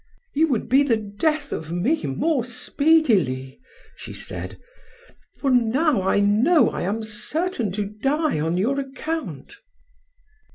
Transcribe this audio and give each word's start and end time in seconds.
"You 0.33 0.47
would 0.47 0.67
be 0.67 0.81
the 0.81 0.97
death 0.97 1.51
of 1.53 1.71
me 1.71 2.05
more 2.07 2.43
speedily," 2.43 3.61
she 3.95 4.13
said, 4.13 4.59
"for 5.37 5.51
now 5.51 6.01
I 6.01 6.19
know 6.19 6.71
I 6.71 6.81
am 6.81 7.03
certain 7.03 7.71
to 7.73 7.85
die 7.85 8.39
on 8.39 8.57
your 8.57 8.79
account." 8.79 9.57